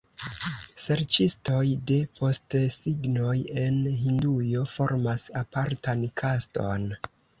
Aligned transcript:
Serĉistoj 0.83 1.65
de 1.91 1.97
postesignoj 2.19 3.35
en 3.65 3.77
Hindujo 4.07 4.65
formas 4.75 5.27
apartan 5.43 6.03
kaston. 6.23 6.89